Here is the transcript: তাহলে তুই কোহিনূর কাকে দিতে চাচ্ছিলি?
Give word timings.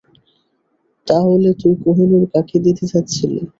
তাহলে 1.07 1.49
তুই 1.61 1.73
কোহিনূর 1.83 2.23
কাকে 2.33 2.57
দিতে 2.65 2.83
চাচ্ছিলি? 2.91 3.39